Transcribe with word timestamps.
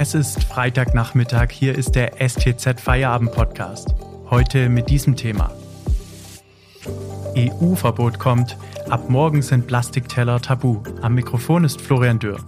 Es 0.00 0.14
ist 0.14 0.44
Freitagnachmittag, 0.44 1.50
hier 1.50 1.74
ist 1.74 1.96
der 1.96 2.12
STZ 2.20 2.80
Feierabend 2.80 3.32
Podcast. 3.32 3.96
Heute 4.30 4.68
mit 4.68 4.88
diesem 4.90 5.16
Thema. 5.16 5.52
EU-Verbot 7.36 8.20
kommt, 8.20 8.56
ab 8.88 9.10
morgen 9.10 9.42
sind 9.42 9.66
Plastikteller 9.66 10.40
tabu. 10.40 10.84
Am 11.02 11.14
Mikrofon 11.14 11.64
ist 11.64 11.80
Florian 11.80 12.20
Dürr. 12.20 12.38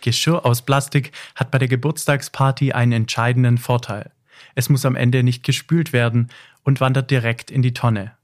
Geschirr 0.00 0.44
aus 0.44 0.62
Plastik 0.62 1.12
hat 1.36 1.52
bei 1.52 1.58
der 1.58 1.68
Geburtstagsparty 1.68 2.72
einen 2.72 2.90
entscheidenden 2.90 3.58
Vorteil. 3.58 4.10
Es 4.56 4.68
muss 4.68 4.84
am 4.84 4.96
Ende 4.96 5.22
nicht 5.22 5.44
gespült 5.44 5.92
werden 5.92 6.32
und 6.64 6.80
wandert 6.80 7.12
direkt 7.12 7.52
in 7.52 7.62
die 7.62 7.74
Tonne. 7.74 8.16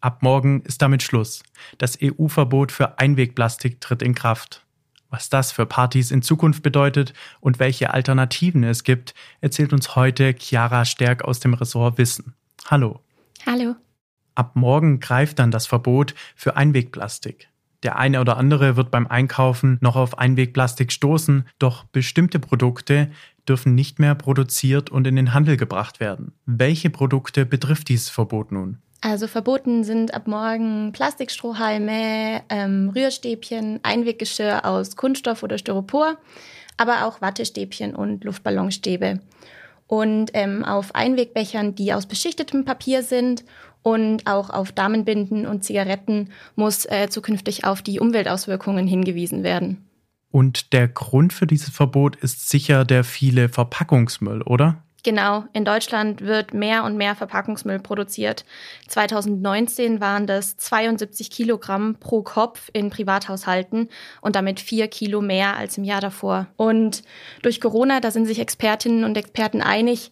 Ab 0.00 0.22
morgen 0.22 0.62
ist 0.62 0.82
damit 0.82 1.02
Schluss. 1.02 1.42
Das 1.78 1.98
EU-Verbot 2.02 2.72
für 2.72 2.98
Einwegplastik 2.98 3.80
tritt 3.80 4.02
in 4.02 4.14
Kraft. 4.14 4.64
Was 5.10 5.30
das 5.30 5.52
für 5.52 5.66
Partys 5.66 6.10
in 6.10 6.22
Zukunft 6.22 6.62
bedeutet 6.62 7.14
und 7.40 7.58
welche 7.58 7.94
Alternativen 7.94 8.64
es 8.64 8.84
gibt, 8.84 9.14
erzählt 9.40 9.72
uns 9.72 9.94
heute 9.96 10.34
Chiara 10.38 10.84
Stärk 10.84 11.24
aus 11.24 11.40
dem 11.40 11.54
Ressort 11.54 11.96
Wissen. 11.98 12.34
Hallo. 12.66 13.00
Hallo. 13.46 13.76
Ab 14.34 14.56
morgen 14.56 15.00
greift 15.00 15.38
dann 15.38 15.50
das 15.50 15.66
Verbot 15.66 16.14
für 16.34 16.56
Einwegplastik. 16.56 17.48
Der 17.82 17.96
eine 17.98 18.20
oder 18.20 18.36
andere 18.36 18.76
wird 18.76 18.90
beim 18.90 19.06
Einkaufen 19.06 19.78
noch 19.80 19.96
auf 19.96 20.18
Einwegplastik 20.18 20.90
stoßen, 20.90 21.46
doch 21.58 21.84
bestimmte 21.84 22.38
Produkte 22.38 23.10
dürfen 23.48 23.74
nicht 23.74 23.98
mehr 23.98 24.14
produziert 24.14 24.90
und 24.90 25.06
in 25.06 25.16
den 25.16 25.32
Handel 25.32 25.56
gebracht 25.56 26.00
werden. 26.00 26.32
Welche 26.46 26.90
Produkte 26.90 27.46
betrifft 27.46 27.88
dieses 27.88 28.08
Verbot 28.08 28.50
nun? 28.50 28.82
Also 29.08 29.28
verboten 29.28 29.84
sind 29.84 30.14
ab 30.14 30.26
morgen 30.26 30.90
Plastikstrohhalme, 30.90 32.42
ähm, 32.48 32.90
Rührstäbchen, 32.92 33.78
Einweggeschirr 33.84 34.64
aus 34.64 34.96
Kunststoff 34.96 35.44
oder 35.44 35.58
Styropor, 35.58 36.16
aber 36.76 37.06
auch 37.06 37.20
Wattestäbchen 37.20 37.94
und 37.94 38.24
Luftballonstäbe. 38.24 39.20
Und 39.86 40.32
ähm, 40.34 40.64
auf 40.64 40.92
Einwegbechern, 40.96 41.76
die 41.76 41.92
aus 41.92 42.06
beschichtetem 42.06 42.64
Papier 42.64 43.04
sind 43.04 43.44
und 43.82 44.26
auch 44.26 44.50
auf 44.50 44.72
Damenbinden 44.72 45.46
und 45.46 45.62
Zigaretten 45.62 46.30
muss 46.56 46.84
äh, 46.86 47.08
zukünftig 47.08 47.64
auf 47.64 47.82
die 47.82 48.00
Umweltauswirkungen 48.00 48.88
hingewiesen 48.88 49.44
werden. 49.44 49.88
Und 50.32 50.72
der 50.72 50.88
Grund 50.88 51.32
für 51.32 51.46
dieses 51.46 51.70
Verbot 51.70 52.16
ist 52.16 52.50
sicher 52.50 52.84
der 52.84 53.04
viele 53.04 53.50
Verpackungsmüll, 53.50 54.42
oder? 54.42 54.82
Genau, 55.02 55.44
in 55.52 55.64
Deutschland 55.64 56.22
wird 56.22 56.52
mehr 56.52 56.82
und 56.82 56.96
mehr 56.96 57.14
Verpackungsmüll 57.14 57.78
produziert. 57.78 58.44
2019 58.88 60.00
waren 60.00 60.26
das 60.26 60.56
72 60.56 61.30
Kilogramm 61.30 61.96
pro 62.00 62.22
Kopf 62.22 62.70
in 62.72 62.90
Privathaushalten 62.90 63.88
und 64.20 64.34
damit 64.34 64.58
vier 64.58 64.88
Kilo 64.88 65.20
mehr 65.20 65.56
als 65.56 65.78
im 65.78 65.84
Jahr 65.84 66.00
davor. 66.00 66.48
Und 66.56 67.04
durch 67.42 67.60
Corona, 67.60 68.00
da 68.00 68.10
sind 68.10 68.26
sich 68.26 68.40
Expertinnen 68.40 69.04
und 69.04 69.16
Experten 69.16 69.62
einig, 69.62 70.10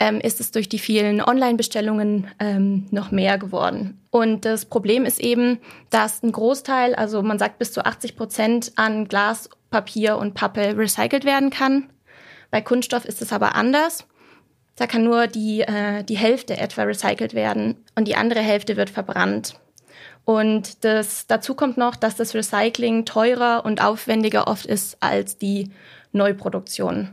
ähm, 0.00 0.20
ist 0.20 0.40
es 0.40 0.50
durch 0.50 0.68
die 0.68 0.80
vielen 0.80 1.22
Online-Bestellungen 1.22 2.26
ähm, 2.40 2.86
noch 2.90 3.12
mehr 3.12 3.38
geworden. 3.38 4.00
Und 4.10 4.44
das 4.44 4.64
Problem 4.64 5.04
ist 5.04 5.20
eben, 5.20 5.60
dass 5.90 6.22
ein 6.22 6.32
Großteil, 6.32 6.96
also 6.96 7.22
man 7.22 7.38
sagt 7.38 7.60
bis 7.60 7.72
zu 7.72 7.84
80 7.84 8.16
Prozent 8.16 8.72
an 8.74 9.06
Glas, 9.06 9.48
Papier 9.70 10.18
und 10.18 10.34
Pappe 10.34 10.76
recycelt 10.76 11.24
werden 11.24 11.50
kann. 11.50 11.90
Bei 12.50 12.60
Kunststoff 12.60 13.04
ist 13.04 13.22
es 13.22 13.32
aber 13.32 13.54
anders. 13.54 14.06
Da 14.82 14.88
kann 14.88 15.04
nur 15.04 15.28
die, 15.28 15.60
äh, 15.60 16.02
die 16.02 16.16
Hälfte 16.16 16.56
etwa 16.56 16.82
recycelt 16.82 17.34
werden 17.34 17.76
und 17.94 18.08
die 18.08 18.16
andere 18.16 18.40
Hälfte 18.40 18.76
wird 18.76 18.90
verbrannt. 18.90 19.54
Und 20.24 20.82
das, 20.82 21.28
dazu 21.28 21.54
kommt 21.54 21.76
noch, 21.76 21.94
dass 21.94 22.16
das 22.16 22.34
Recycling 22.34 23.04
teurer 23.04 23.64
und 23.64 23.80
aufwendiger 23.80 24.48
oft 24.48 24.66
ist 24.66 24.96
als 24.98 25.38
die 25.38 25.70
Neuproduktion. 26.10 27.10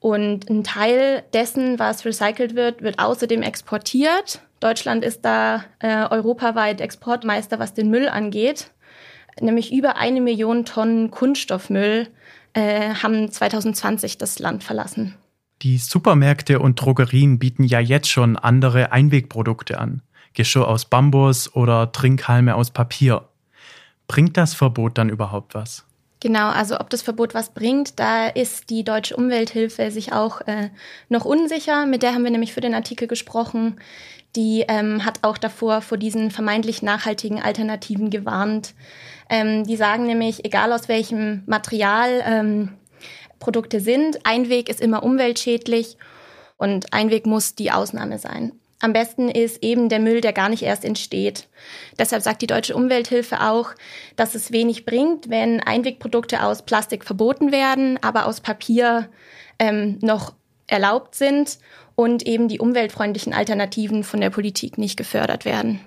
Und 0.00 0.48
ein 0.48 0.64
Teil 0.64 1.22
dessen, 1.34 1.78
was 1.78 2.06
recycelt 2.06 2.54
wird, 2.54 2.80
wird 2.80 2.98
außerdem 2.98 3.42
exportiert. 3.42 4.40
Deutschland 4.60 5.04
ist 5.04 5.22
da 5.22 5.66
äh, 5.80 6.08
europaweit 6.08 6.80
Exportmeister, 6.80 7.58
was 7.58 7.74
den 7.74 7.90
Müll 7.90 8.08
angeht. 8.08 8.70
Nämlich 9.38 9.70
über 9.70 9.98
eine 9.98 10.22
Million 10.22 10.64
Tonnen 10.64 11.10
Kunststoffmüll 11.10 12.08
äh, 12.54 12.94
haben 12.94 13.30
2020 13.30 14.16
das 14.16 14.38
Land 14.38 14.64
verlassen. 14.64 15.14
Die 15.66 15.78
Supermärkte 15.78 16.60
und 16.60 16.80
Drogerien 16.80 17.40
bieten 17.40 17.64
ja 17.64 17.80
jetzt 17.80 18.08
schon 18.08 18.36
andere 18.36 18.92
Einwegprodukte 18.92 19.80
an. 19.80 20.00
Geschirr 20.32 20.68
aus 20.68 20.84
Bambus 20.84 21.52
oder 21.56 21.90
Trinkhalme 21.90 22.54
aus 22.54 22.70
Papier. 22.70 23.28
Bringt 24.06 24.36
das 24.36 24.54
Verbot 24.54 24.96
dann 24.96 25.08
überhaupt 25.08 25.56
was? 25.56 25.84
Genau, 26.20 26.50
also 26.50 26.78
ob 26.78 26.88
das 26.90 27.02
Verbot 27.02 27.34
was 27.34 27.52
bringt, 27.52 27.98
da 27.98 28.28
ist 28.28 28.70
die 28.70 28.84
Deutsche 28.84 29.16
Umwelthilfe 29.16 29.90
sich 29.90 30.12
auch 30.12 30.40
äh, 30.42 30.70
noch 31.08 31.24
unsicher. 31.24 31.84
Mit 31.84 32.04
der 32.04 32.14
haben 32.14 32.22
wir 32.22 32.30
nämlich 32.30 32.52
für 32.52 32.60
den 32.60 32.72
Artikel 32.72 33.08
gesprochen. 33.08 33.80
Die 34.36 34.64
ähm, 34.68 35.04
hat 35.04 35.18
auch 35.22 35.36
davor 35.36 35.80
vor 35.82 35.98
diesen 35.98 36.30
vermeintlich 36.30 36.80
nachhaltigen 36.82 37.42
Alternativen 37.42 38.10
gewarnt. 38.10 38.74
Ähm, 39.28 39.64
die 39.64 39.76
sagen 39.76 40.06
nämlich, 40.06 40.44
egal 40.44 40.72
aus 40.72 40.86
welchem 40.88 41.42
Material 41.46 42.22
ähm, 42.24 42.68
Produkte 43.38 43.80
sind. 43.80 44.24
Einweg 44.24 44.68
ist 44.68 44.80
immer 44.80 45.02
umweltschädlich 45.02 45.96
und 46.56 46.92
Einweg 46.92 47.26
muss 47.26 47.54
die 47.54 47.72
Ausnahme 47.72 48.18
sein. 48.18 48.52
Am 48.78 48.92
besten 48.92 49.30
ist 49.30 49.62
eben 49.62 49.88
der 49.88 50.00
Müll, 50.00 50.20
der 50.20 50.34
gar 50.34 50.50
nicht 50.50 50.62
erst 50.62 50.84
entsteht. 50.84 51.48
Deshalb 51.98 52.22
sagt 52.22 52.42
die 52.42 52.46
Deutsche 52.46 52.76
Umwelthilfe 52.76 53.40
auch, 53.40 53.70
dass 54.16 54.34
es 54.34 54.52
wenig 54.52 54.84
bringt, 54.84 55.30
wenn 55.30 55.60
Einwegprodukte 55.60 56.42
aus 56.42 56.62
Plastik 56.62 57.04
verboten 57.04 57.52
werden, 57.52 57.98
aber 58.02 58.26
aus 58.26 58.40
Papier 58.40 59.08
ähm, 59.58 59.98
noch 60.02 60.34
erlaubt 60.66 61.14
sind 61.14 61.58
und 61.94 62.26
eben 62.26 62.48
die 62.48 62.60
umweltfreundlichen 62.60 63.32
Alternativen 63.32 64.04
von 64.04 64.20
der 64.20 64.30
Politik 64.30 64.76
nicht 64.76 64.98
gefördert 64.98 65.46
werden. 65.46 65.80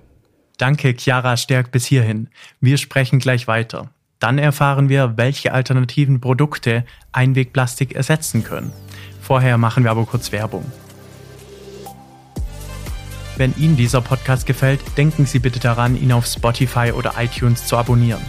Danke, 0.58 0.96
Chiara 0.98 1.38
Stärk, 1.38 1.72
bis 1.72 1.86
hierhin. 1.86 2.30
Wir 2.60 2.78
sprechen 2.78 3.20
gleich 3.20 3.48
weiter. 3.48 3.94
Dann 4.20 4.38
erfahren 4.38 4.90
wir, 4.90 5.16
welche 5.16 5.54
alternativen 5.54 6.20
Produkte 6.20 6.84
Einwegplastik 7.14 7.96
ersetzen 7.96 8.44
können. 8.44 8.72
Vorher 9.22 9.58
machen 9.58 9.86
wir 9.86 9.92
aber 9.92 10.06
kurz 10.06 10.34
Werbung. 10.34 10.66
Wenn 13.38 13.56
Ihnen 13.56 13.78
dieser 13.78 14.02
Podcast 14.02 14.46
gefällt, 14.46 14.82
denken 14.98 15.26
Sie 15.26 15.40
bitte 15.40 15.60
daran, 15.60 15.96
ihn 15.96 16.12
auf 16.12 16.26
Spotify 16.26 16.92
oder 16.92 17.14
iTunes 17.18 17.66
zu 17.66 17.78
abonnieren. 17.78 18.22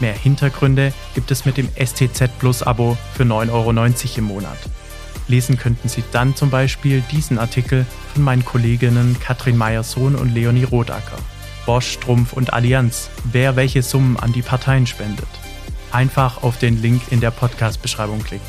Mehr 0.00 0.12
Hintergründe 0.12 0.92
gibt 1.14 1.30
es 1.30 1.46
mit 1.46 1.56
dem 1.56 1.70
STZ 1.74 2.38
Plus 2.38 2.62
Abo 2.62 2.98
für 3.14 3.22
9,90 3.22 3.50
Euro 3.50 4.18
im 4.18 4.24
Monat. 4.24 4.58
Lesen 5.26 5.56
könnten 5.56 5.88
Sie 5.88 6.04
dann 6.12 6.36
zum 6.36 6.50
Beispiel 6.50 7.02
diesen 7.10 7.38
Artikel 7.38 7.86
von 8.12 8.22
meinen 8.22 8.44
Kolleginnen 8.44 9.16
Katrin 9.18 9.56
Meyer-Sohn 9.56 10.14
und 10.14 10.34
Leonie 10.34 10.64
Rodacker. 10.64 11.18
Bosch, 11.68 11.98
Trumpf 11.98 12.32
und 12.32 12.54
Allianz, 12.54 13.10
wer 13.30 13.54
welche 13.54 13.82
Summen 13.82 14.16
an 14.16 14.32
die 14.32 14.40
Parteien 14.40 14.86
spendet. 14.86 15.28
Einfach 15.92 16.42
auf 16.42 16.56
den 16.56 16.80
Link 16.80 17.02
in 17.10 17.20
der 17.20 17.30
Podcast-Beschreibung 17.30 18.22
klicken. 18.22 18.46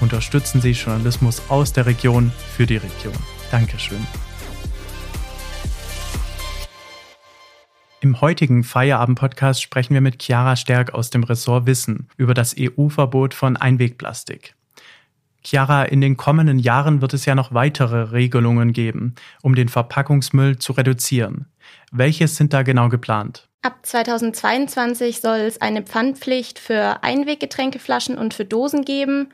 Unterstützen 0.00 0.60
Sie 0.60 0.70
Journalismus 0.70 1.42
aus 1.48 1.72
der 1.72 1.86
Region 1.86 2.30
für 2.56 2.64
die 2.64 2.76
Region. 2.76 3.14
Dankeschön. 3.50 4.06
Im 8.00 8.20
heutigen 8.20 8.62
Feierabend-Podcast 8.62 9.60
sprechen 9.60 9.94
wir 9.94 10.00
mit 10.00 10.22
Chiara 10.22 10.54
Stärk 10.54 10.94
aus 10.94 11.10
dem 11.10 11.24
Ressort 11.24 11.66
Wissen 11.66 12.06
über 12.16 12.32
das 12.32 12.54
EU-Verbot 12.56 13.34
von 13.34 13.56
Einwegplastik. 13.56 14.54
Chiara, 15.44 15.84
in 15.84 16.00
den 16.00 16.16
kommenden 16.16 16.58
Jahren 16.58 17.00
wird 17.00 17.14
es 17.14 17.26
ja 17.26 17.34
noch 17.34 17.52
weitere 17.52 18.12
Regelungen 18.12 18.72
geben, 18.72 19.14
um 19.42 19.54
den 19.54 19.68
Verpackungsmüll 19.68 20.58
zu 20.58 20.72
reduzieren. 20.72 21.46
Welche 21.90 22.28
sind 22.28 22.52
da 22.52 22.62
genau 22.62 22.88
geplant? 22.88 23.48
Ab 23.62 23.78
2022 23.82 25.20
soll 25.20 25.38
es 25.38 25.60
eine 25.60 25.82
Pfandpflicht 25.82 26.58
für 26.58 27.02
Einweggetränkeflaschen 27.02 28.18
und 28.18 28.34
für 28.34 28.44
Dosen 28.44 28.84
geben. 28.84 29.28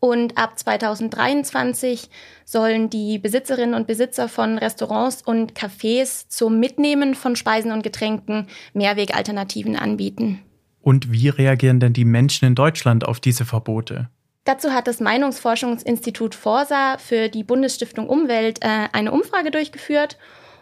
Und 0.00 0.36
ab 0.36 0.58
2023 0.58 2.08
sollen 2.44 2.90
die 2.90 3.18
Besitzerinnen 3.18 3.74
und 3.74 3.86
Besitzer 3.86 4.28
von 4.28 4.58
Restaurants 4.58 5.22
und 5.22 5.54
Cafés 5.54 6.28
zum 6.28 6.60
Mitnehmen 6.60 7.14
von 7.14 7.36
Speisen 7.36 7.72
und 7.72 7.82
Getränken 7.82 8.48
Mehrwegalternativen 8.74 9.76
anbieten. 9.76 10.40
Und 10.80 11.10
wie 11.12 11.30
reagieren 11.30 11.80
denn 11.80 11.94
die 11.94 12.04
Menschen 12.04 12.46
in 12.46 12.54
Deutschland 12.54 13.06
auf 13.06 13.18
diese 13.18 13.46
Verbote? 13.46 14.10
Dazu 14.44 14.72
hat 14.72 14.86
das 14.86 15.00
Meinungsforschungsinstitut 15.00 16.34
Forsa 16.34 16.98
für 16.98 17.28
die 17.28 17.44
Bundesstiftung 17.44 18.08
Umwelt 18.08 18.62
äh, 18.62 18.88
eine 18.92 19.10
Umfrage 19.10 19.50
durchgeführt 19.50 20.18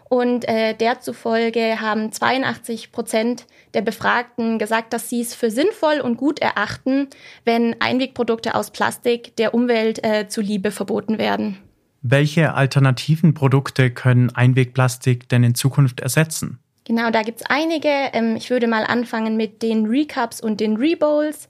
und 0.09 0.47
äh, 0.47 0.75
der 0.75 1.81
haben 1.81 2.11
82 2.11 2.91
Prozent 2.91 3.45
der 3.73 3.81
Befragten 3.81 4.59
gesagt, 4.59 4.93
dass 4.93 5.09
sie 5.09 5.21
es 5.21 5.33
für 5.33 5.51
sinnvoll 5.51 5.99
und 6.01 6.17
gut 6.17 6.39
erachten, 6.39 7.07
wenn 7.45 7.75
Einwegprodukte 7.81 8.55
aus 8.55 8.71
Plastik 8.71 9.35
der 9.37 9.53
Umwelt 9.53 10.03
äh, 10.03 10.27
zuliebe 10.27 10.71
verboten 10.71 11.17
werden. 11.17 11.57
Welche 12.03 12.53
alternativen 12.53 13.33
Produkte 13.33 13.89
können 13.89 14.29
Einwegplastik 14.29 15.27
denn 15.29 15.43
in 15.43 15.55
Zukunft 15.55 15.99
ersetzen? 15.99 16.59
Genau, 16.85 17.11
da 17.11 17.21
gibt's 17.21 17.43
einige. 17.47 17.87
Ähm, 17.87 18.35
ich 18.35 18.49
würde 18.49 18.67
mal 18.67 18.83
anfangen 18.83 19.37
mit 19.37 19.61
den 19.61 19.85
Recups 19.85 20.41
und 20.41 20.59
den 20.59 20.75
Rebowls. 20.75 21.47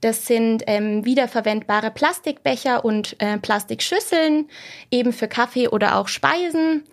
Das 0.00 0.26
sind 0.26 0.62
ähm, 0.66 1.04
wiederverwendbare 1.04 1.90
Plastikbecher 1.90 2.84
und 2.84 3.16
äh, 3.18 3.38
Plastikschüsseln, 3.38 4.48
eben 4.90 5.12
für 5.12 5.26
Kaffee 5.26 5.68
oder 5.68 5.96
auch 5.96 6.06
Speisen. 6.08 6.84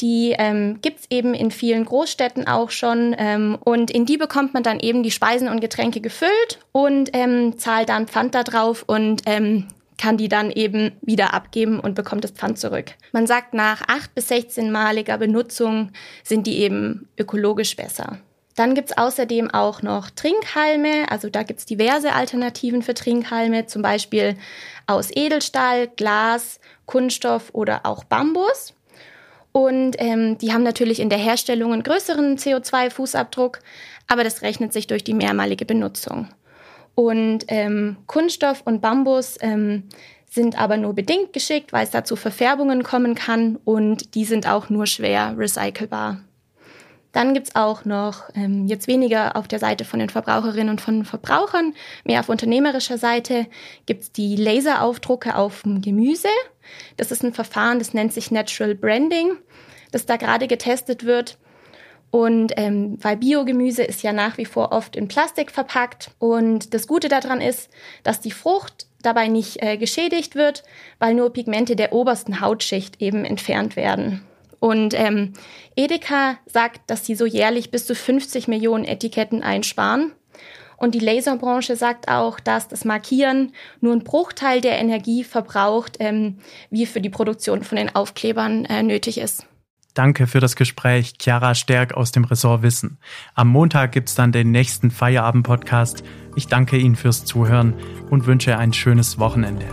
Die 0.00 0.34
ähm, 0.38 0.80
gibt 0.82 1.00
eben 1.10 1.34
in 1.34 1.50
vielen 1.50 1.84
Großstädten 1.84 2.46
auch 2.48 2.70
schon. 2.70 3.14
Ähm, 3.16 3.58
und 3.64 3.90
in 3.90 4.06
die 4.06 4.16
bekommt 4.16 4.52
man 4.52 4.62
dann 4.62 4.80
eben 4.80 5.02
die 5.02 5.10
Speisen 5.10 5.48
und 5.48 5.60
Getränke 5.60 6.00
gefüllt 6.00 6.58
und 6.72 7.10
ähm, 7.12 7.58
zahlt 7.58 7.88
dann 7.88 8.08
Pfand 8.08 8.34
da 8.34 8.42
drauf 8.42 8.84
und 8.86 9.22
ähm, 9.26 9.68
kann 9.98 10.16
die 10.16 10.28
dann 10.28 10.50
eben 10.50 10.92
wieder 11.00 11.34
abgeben 11.34 11.80
und 11.80 11.94
bekommt 11.94 12.24
das 12.24 12.32
Pfand 12.32 12.58
zurück. 12.58 12.92
Man 13.12 13.26
sagt, 13.26 13.54
nach 13.54 13.82
8 13.88 14.14
bis 14.14 14.30
16-maliger 14.30 15.16
Benutzung 15.18 15.92
sind 16.22 16.46
die 16.46 16.58
eben 16.58 17.08
ökologisch 17.18 17.76
besser. 17.76 18.18
Dann 18.56 18.74
gibt's 18.74 18.96
außerdem 18.96 19.50
auch 19.50 19.82
noch 19.82 20.10
Trinkhalme. 20.10 21.10
Also 21.10 21.28
da 21.28 21.42
gibt's 21.42 21.66
diverse 21.66 22.14
Alternativen 22.14 22.82
für 22.82 22.94
Trinkhalme, 22.94 23.66
zum 23.66 23.82
Beispiel 23.82 24.36
aus 24.86 25.10
Edelstahl, 25.14 25.88
Glas, 25.88 26.58
Kunststoff 26.86 27.50
oder 27.52 27.84
auch 27.84 28.04
Bambus. 28.04 28.74
Und 29.52 29.96
ähm, 29.98 30.38
die 30.38 30.52
haben 30.52 30.62
natürlich 30.62 31.00
in 31.00 31.10
der 31.10 31.18
Herstellung 31.18 31.72
einen 31.72 31.82
größeren 31.82 32.36
CO2-Fußabdruck, 32.36 33.58
aber 34.06 34.24
das 34.24 34.42
rechnet 34.42 34.72
sich 34.72 34.86
durch 34.86 35.04
die 35.04 35.14
mehrmalige 35.14 35.64
Benutzung. 35.64 36.28
Und 36.96 37.44
ähm, 37.48 37.98
Kunststoff 38.06 38.62
und 38.64 38.80
Bambus 38.80 39.36
ähm, 39.42 39.84
sind 40.30 40.58
aber 40.58 40.78
nur 40.78 40.94
bedingt 40.94 41.34
geschickt, 41.34 41.72
weil 41.74 41.84
es 41.84 41.90
da 41.90 42.04
zu 42.04 42.16
Verfärbungen 42.16 42.82
kommen 42.82 43.14
kann 43.14 43.58
und 43.64 44.14
die 44.14 44.24
sind 44.24 44.48
auch 44.48 44.70
nur 44.70 44.86
schwer 44.86 45.34
recycelbar. 45.36 46.22
Dann 47.12 47.34
gibt's 47.34 47.54
auch 47.54 47.84
noch, 47.84 48.24
ähm, 48.34 48.66
jetzt 48.66 48.88
weniger 48.88 49.36
auf 49.36 49.46
der 49.46 49.58
Seite 49.58 49.84
von 49.84 50.00
den 50.00 50.08
Verbraucherinnen 50.08 50.70
und 50.70 50.80
von 50.80 51.04
Verbrauchern, 51.04 51.74
mehr 52.04 52.20
auf 52.20 52.30
unternehmerischer 52.30 52.96
Seite, 52.96 53.46
gibt's 53.84 54.10
die 54.10 54.34
Laseraufdrucke 54.36 55.36
auf 55.36 55.62
dem 55.62 55.82
Gemüse. 55.82 56.28
Das 56.96 57.10
ist 57.10 57.22
ein 57.22 57.34
Verfahren, 57.34 57.78
das 57.78 57.92
nennt 57.92 58.14
sich 58.14 58.30
Natural 58.30 58.74
Branding, 58.74 59.32
das 59.92 60.06
da 60.06 60.16
gerade 60.16 60.46
getestet 60.46 61.04
wird. 61.04 61.36
Und 62.10 62.52
ähm, 62.56 62.98
weil 63.02 63.16
Biogemüse 63.16 63.82
ist 63.82 64.02
ja 64.02 64.12
nach 64.12 64.38
wie 64.38 64.44
vor 64.44 64.72
oft 64.72 64.96
in 64.96 65.08
Plastik 65.08 65.50
verpackt. 65.50 66.10
Und 66.18 66.72
das 66.72 66.86
Gute 66.86 67.08
daran 67.08 67.40
ist, 67.40 67.68
dass 68.04 68.20
die 68.20 68.30
Frucht 68.30 68.86
dabei 69.02 69.28
nicht 69.28 69.62
äh, 69.62 69.76
geschädigt 69.76 70.34
wird, 70.34 70.62
weil 70.98 71.14
nur 71.14 71.32
Pigmente 71.32 71.76
der 71.76 71.92
obersten 71.92 72.40
Hautschicht 72.40 73.02
eben 73.02 73.24
entfernt 73.24 73.76
werden. 73.76 74.22
Und 74.58 74.94
ähm, 74.94 75.34
Edeka 75.76 76.38
sagt, 76.46 76.90
dass 76.90 77.04
sie 77.04 77.14
so 77.14 77.26
jährlich 77.26 77.70
bis 77.70 77.86
zu 77.86 77.94
50 77.94 78.48
Millionen 78.48 78.84
Etiketten 78.84 79.42
einsparen. 79.42 80.12
Und 80.78 80.94
die 80.94 81.00
Laserbranche 81.00 81.76
sagt 81.76 82.08
auch, 82.08 82.38
dass 82.40 82.68
das 82.68 82.84
Markieren 82.84 83.52
nur 83.80 83.92
einen 83.92 84.04
Bruchteil 84.04 84.60
der 84.60 84.78
Energie 84.78 85.24
verbraucht, 85.24 85.96
ähm, 86.00 86.38
wie 86.70 86.86
für 86.86 87.00
die 87.00 87.10
Produktion 87.10 87.62
von 87.62 87.76
den 87.76 87.94
Aufklebern 87.94 88.64
äh, 88.66 88.82
nötig 88.82 89.18
ist. 89.18 89.46
Danke 89.96 90.26
für 90.26 90.40
das 90.40 90.56
Gespräch, 90.56 91.14
Chiara 91.18 91.54
Stärk 91.54 91.94
aus 91.94 92.12
dem 92.12 92.24
Ressort 92.24 92.60
Wissen. 92.60 92.98
Am 93.34 93.48
Montag 93.48 93.92
gibt's 93.92 94.14
dann 94.14 94.30
den 94.30 94.50
nächsten 94.50 94.90
Feierabend-Podcast. 94.90 96.04
Ich 96.34 96.48
danke 96.48 96.76
Ihnen 96.76 96.96
fürs 96.96 97.24
Zuhören 97.24 97.72
und 98.10 98.26
wünsche 98.26 98.58
ein 98.58 98.74
schönes 98.74 99.18
Wochenende. 99.18 99.64